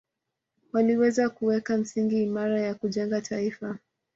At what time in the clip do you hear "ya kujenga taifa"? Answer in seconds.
2.61-3.77